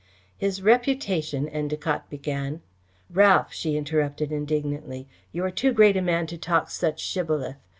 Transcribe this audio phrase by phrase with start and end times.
[0.35, 2.63] "His reputation," Endacott began
[3.13, 5.07] "Ralph!" she interrupted indignantly.
[5.31, 7.57] "You are too great a man to talk such shibboleth.